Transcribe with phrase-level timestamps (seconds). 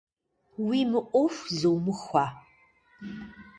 [0.67, 2.25] Уи мыӏуэху зумыхуэ!